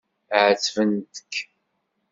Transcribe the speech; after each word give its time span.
Ɛettbent-k. 0.45 1.33